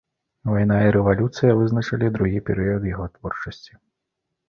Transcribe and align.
Вайна 0.51 0.77
і 0.85 0.93
рэвалюцыя 0.95 1.51
вызначылі 1.61 2.07
другі 2.17 2.43
перыяд 2.51 2.91
яго 2.93 3.11
творчасці. 3.19 3.73